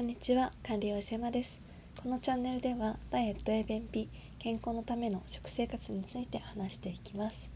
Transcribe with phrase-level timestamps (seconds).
[0.00, 1.60] こんにちは、管理栄養士山です。
[2.02, 7.50] このチャンネルでは、ダイエットや便秘、健康のための食生活について話していきます。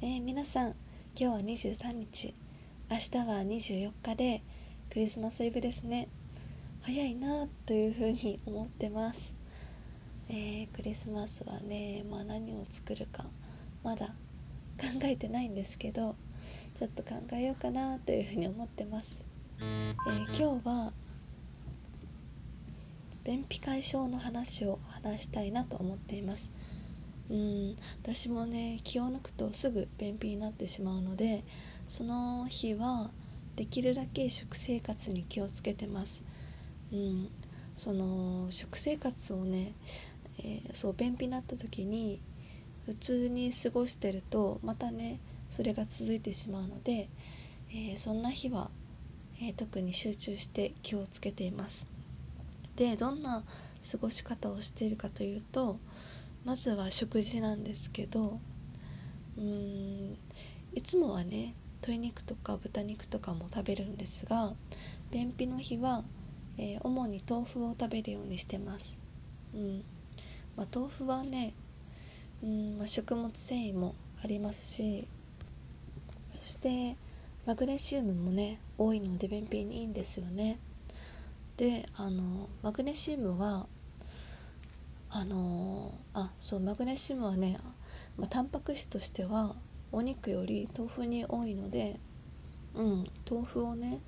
[0.00, 0.74] えー、皆さん、
[1.14, 2.34] 今日は23日、
[2.90, 4.42] 明日は24日で
[4.88, 6.08] クリスマスイブですね。
[6.80, 9.34] 早いなというふうに思ってます。
[10.30, 13.26] えー、クリスマスはね、まあ、何を作るか、
[13.84, 14.14] まだ考
[15.02, 16.16] えてないんですけど、
[16.78, 19.26] ちょっと考えようかなというふうに思ってます。
[19.60, 20.92] えー、今日は
[23.26, 26.52] 便秘解消の話を話したいなと思っています。
[27.28, 31.42] うん私もね気を抜くとすぐ便秘になってしまうので
[31.88, 33.10] その日は
[33.56, 36.22] できるだけ食生活に気をつけてます。
[36.92, 37.28] うん
[37.74, 39.72] その食生活をね、
[40.38, 42.22] えー、そう便秘になった時に
[42.86, 45.18] 普通に過ごしてるとまたね
[45.50, 47.08] それが続いてしまうので、
[47.70, 48.70] えー、そんな日は、
[49.42, 51.95] えー、特に集中して気をつけています。
[52.76, 53.42] でどんな
[53.90, 55.78] 過ごし方をしているかというと
[56.44, 58.38] まずは食事なんですけど
[59.36, 60.16] うーん
[60.74, 64.52] いつもはね鶏肉とか豚肉とかも食べるんですが
[65.10, 66.04] 便秘の日は、
[66.58, 68.98] えー、主に豆腐を食べるようにしてます、
[69.54, 69.84] うん
[70.56, 71.54] まあ、豆腐はね
[72.42, 75.06] うん、まあ、食物繊維もありますし
[76.30, 76.96] そして
[77.46, 80.58] マグネシウムもね多いので便秘にいいんですよね。
[81.56, 83.66] であのマグネシウムは
[85.10, 87.58] あのあそうマグネシウムはね、
[88.18, 89.54] まあ、タンパク質としては
[89.92, 91.98] お肉より豆腐に多いので、
[92.74, 94.00] うん、豆腐をね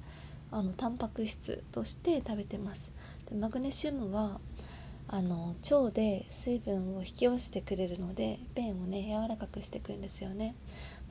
[0.51, 2.93] あのタンパク質として食べてます。
[3.29, 4.41] でマグネシウムは
[5.11, 10.55] あの腸で水分を引き寄せてくれるので便をね柔らかくしてくるんですよね。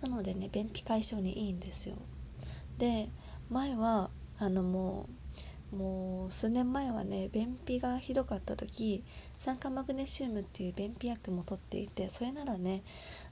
[0.02, 1.96] なのでね便秘解消にいいんですよ。
[2.78, 3.10] で
[3.50, 5.17] 前はあのもう
[5.76, 9.04] もう数年前はね便秘がひどかった時
[9.38, 12.84] 酸化マグネシウムっていう便秘薬も取っていてそれならね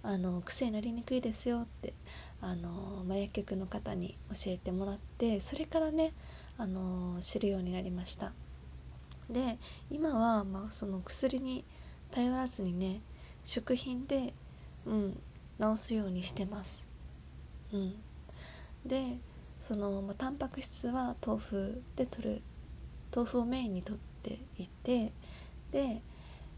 [0.03, 1.93] あの癖になりにくいですよって
[2.41, 6.13] あの、まあ、薬局の方に教えてもらってそれからね
[6.57, 8.33] あの知るようになりました。
[9.29, 9.57] で
[9.89, 11.65] 今は、まあ、その薬に
[12.11, 13.01] 頼らずにね
[13.43, 14.33] 食品で、
[14.85, 15.17] うん、
[15.59, 16.87] 治すようにしてます、
[17.73, 17.95] うん、
[18.85, 19.17] で
[19.65, 22.41] その、まあ、タンパク質は豆腐で取る
[23.15, 25.11] 豆腐をメインにとっていて
[25.71, 26.03] で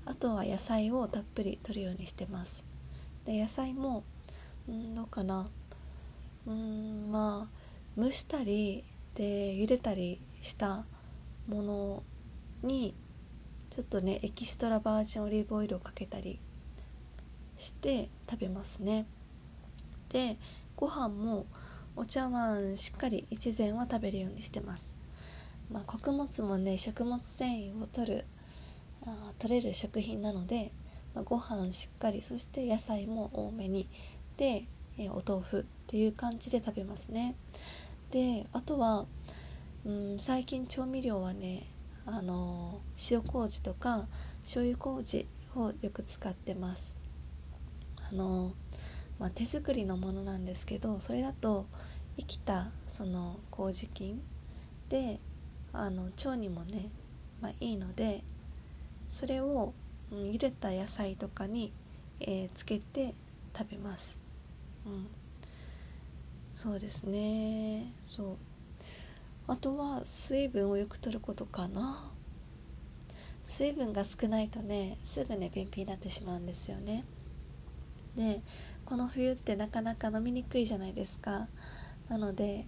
[0.03, 2.65] あとは野菜をたっぷり取るようにしてます。
[3.23, 4.03] で野菜も
[4.69, 5.47] んどうかな。
[6.47, 8.83] うんまあ蒸したり
[9.15, 10.83] で茹でたりした
[11.47, 12.03] もの
[12.61, 12.93] に
[13.69, 16.41] ちょっとねエキストラバージンオリーブオイルをかけたり
[17.57, 19.05] して食べますね。
[20.09, 20.37] で
[20.75, 21.45] ご飯も
[21.99, 24.95] お茶碗しっかり一膳は食べるようにしてます。
[25.71, 28.25] まあ、穀物もね食物繊維を取る
[29.03, 30.71] あ取れる食品なので、
[31.15, 33.89] まあ、ご飯しっかりそして野菜も多めに
[34.37, 34.65] で、
[34.99, 37.35] えお豆腐っていう感じで食べますね。
[38.11, 39.07] であとは
[39.83, 41.63] うん最近調味料はね
[42.05, 44.07] あの塩麹とか
[44.43, 45.25] 醤油麹
[45.55, 46.95] をよく使ってます。
[48.11, 48.53] あの
[49.19, 51.65] まあ、手作りのものなんですけどそれだと
[52.17, 54.21] 生きたその麹菌
[54.89, 55.19] で
[55.73, 56.89] あの腸にもね、
[57.41, 58.21] まあ、いいので
[59.09, 59.73] それを、
[60.11, 61.71] うん、茹でた野菜とかに、
[62.19, 63.13] えー、つけて
[63.57, 64.19] 食べます、
[64.85, 65.07] うん、
[66.57, 67.93] そうですね。
[68.03, 68.35] そう。
[69.47, 72.11] あとは水分をよく取ることかな。
[73.45, 77.05] 水分が少ないとねすぐね便秘になってしまうんですよね。
[78.15, 78.41] で
[78.87, 81.49] この冬ってなかなか飲みにくいじゃないですか。
[82.07, 82.65] なので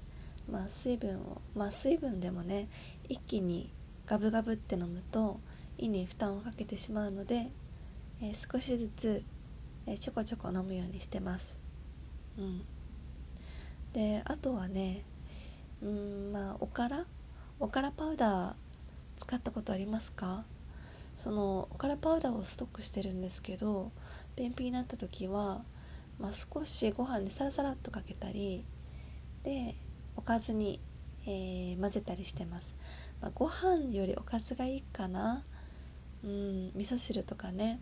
[0.51, 2.67] まあ水分をまあ水分でもね
[3.07, 3.71] 一気に
[4.05, 5.39] ガブガブって飲むと
[5.77, 7.49] 胃に負担をかけてしまうので、
[8.21, 9.23] えー、少しずつ、
[9.87, 11.57] えー、ちょこちょこ飲むようにしてます。
[12.37, 12.63] うん。
[13.93, 15.03] であとはね
[15.81, 17.05] うんまあおから？
[17.61, 18.53] おからパウダー
[19.17, 20.43] 使ったことありますか？
[21.15, 23.93] そのおからパウダーをストックしてるんですけど
[24.35, 25.61] 便秘になった時は
[26.19, 28.65] まあ、少しご飯にサラサラっとかけたり
[29.43, 29.75] で
[30.15, 30.81] おかずに、
[31.25, 32.75] えー、混ぜたりしてます、
[33.21, 35.43] まあ、ご飯よりおかずがいいかな。
[36.23, 37.79] うん味噌汁とかね。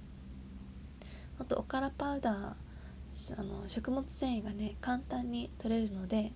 [1.40, 6.32] あとおからパウダーあの食物繊維がね簡単に取れるので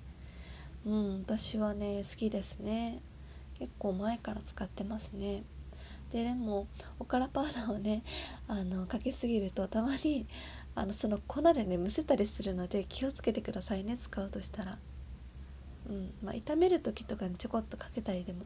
[0.86, 3.02] うん私はね好きですね。
[3.60, 5.44] 結構前から使ってますね。
[6.12, 6.68] ででも
[7.00, 8.04] おからパウダーをね
[8.48, 10.28] あのかけすぎるとたまに
[10.76, 14.78] あのその粉でねむせたりするので気をつけてくださいね使うとしたら。
[15.90, 18.44] うんまあ炒める時とかにちょこっとかけたりでも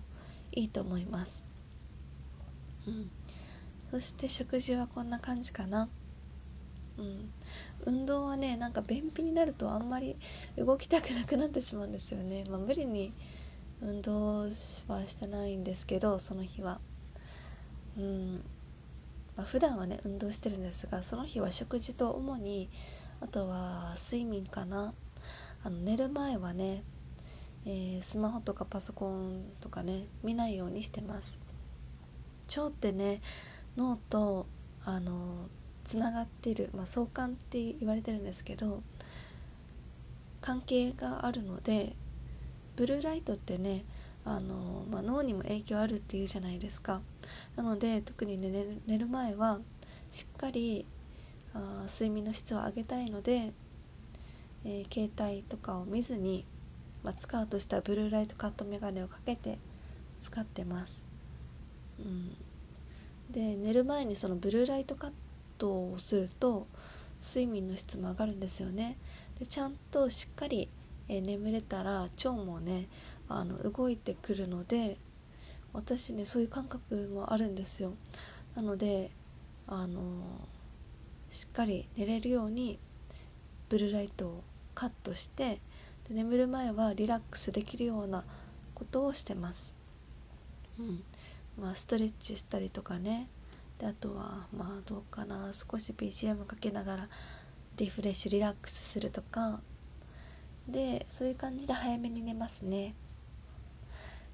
[0.54, 1.46] いいと思います。
[2.88, 3.10] うん、
[3.92, 5.90] そして食事はこんな感じかな。
[6.98, 7.30] うん、
[7.86, 10.16] 運動はねなんか便秘になるとあんまり
[10.58, 13.12] 動きたくなくなってしまうんですよね、まあ、無理に
[13.82, 16.80] 運動はしてないんですけどその日は。
[17.98, 18.44] うん。
[19.36, 22.70] まあ、普段はね運動してるんですがその日は食事と主に
[23.22, 24.94] あとは睡眠かな。
[25.64, 26.84] あの寝る前はね、
[27.66, 31.40] えー、スマホとかパソコンとかね見ないようにしてます。
[32.56, 33.22] 腸ってね
[33.76, 34.46] 脳と
[34.86, 35.48] あの
[35.84, 38.84] つながってる、まあ、相関って言われてるんですけど
[40.42, 41.94] 関係があるので
[42.76, 43.84] ブルーライトってね
[44.24, 47.02] あの、まあ、脳にも影響あるっていうじゃないですか。
[47.56, 49.60] なので特に、ね、寝る前は
[50.12, 50.86] しっかり
[51.54, 53.54] あ睡眠の質を上げたいので、
[54.66, 56.46] えー、携帯とかを見ずに、
[57.04, 59.58] まあ、使うとしたブルーライトカットメガネをかけて
[60.20, 61.06] 使ってます、
[62.00, 62.36] うん、
[63.32, 65.12] で寝る前にそのブルーライトカッ
[65.58, 66.68] トをすると
[67.22, 68.98] 睡眠の質も上がるんですよね。
[69.40, 70.70] でちゃんとしっかり、
[71.08, 72.88] えー、眠れたら腸もね
[73.28, 74.98] あの動いてくるので
[75.76, 77.94] 私ねそういう感覚もあるんですよ。
[78.56, 79.12] なので
[79.68, 80.02] あの
[81.30, 82.80] しっかり寝れるように
[83.68, 84.44] ブルーライトを
[84.74, 85.60] カットして
[86.08, 88.24] で眠る前はリラックスできるような
[88.74, 89.76] ことをしてます。
[90.80, 91.04] うん。
[91.60, 93.28] まあストレッチしたりとかね。
[93.80, 95.52] であとはまあどうかな。
[95.54, 97.10] 少し BGM かけながら
[97.78, 99.60] リフレッシュリラックスするとか。
[100.68, 102.94] でそういう感じで早めに寝ますね。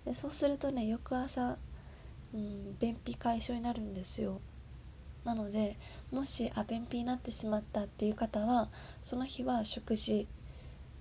[0.06, 1.57] でそうするとね翌朝、
[2.33, 4.39] うん、便秘解消になるんですよ。
[5.24, 5.77] なので
[6.12, 8.69] もしあ便秘になってしまったっていう方は
[9.03, 10.27] その日は食事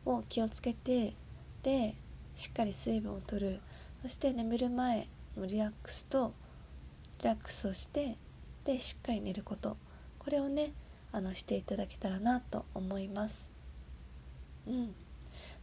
[0.04, 1.14] を気をつけて
[1.62, 1.94] で
[2.34, 3.60] しっかり水分をとる。
[4.02, 5.06] そして眠る前
[5.36, 6.32] のリラックスと
[7.18, 8.16] リラックスをして
[8.64, 9.76] でしっかり寝ること。
[10.18, 10.72] これをね
[11.12, 13.50] あのしていただけたらなと思います。
[14.66, 14.94] うん、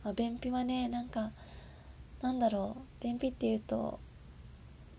[0.04, 1.32] まあ、便秘はねなんか
[2.22, 4.00] なんだろう便秘っていうと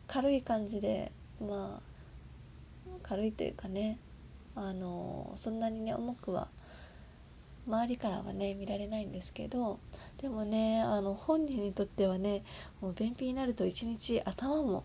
[0.06, 1.88] 軽い感じでまあ
[3.03, 3.99] 軽いというかね
[4.55, 6.49] あのそんなにね重くは
[7.67, 9.79] 周りからはね見られないんですけど
[10.23, 12.43] でもねあの本人にとってはね
[12.81, 14.85] もう便秘になると一日頭も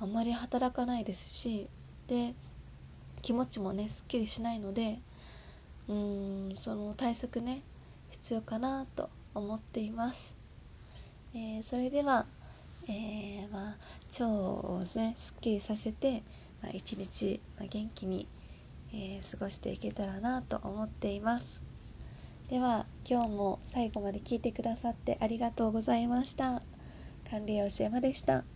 [0.00, 1.68] あんまり働かないですし
[2.08, 2.34] で
[3.22, 4.98] 気持ちもねすっきりしないので
[5.88, 7.62] うーんその対策ね
[8.10, 10.34] 必要かなと思っています、
[11.38, 12.24] えー、それでは、
[12.88, 13.76] えー、まあ、
[14.10, 16.22] 腸をねすっきりさせて、
[16.62, 18.26] まあ、一日、まあ、元気に、
[18.94, 21.62] えー、過ごしていけたらなと思っています
[22.48, 26.62] では今日も最後まで聞いてくださってありがとうございました
[27.30, 28.55] 管理栄養士山でした。